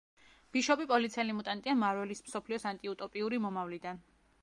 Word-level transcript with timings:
ბიშოპი 0.55 0.87
პოლიციელი 0.91 1.35
მუტანტია 1.41 1.77
მარველის 1.83 2.25
მსოფლიოს 2.31 2.69
ანტიუტოპიური 2.73 3.45
მომავლიდან. 3.49 4.07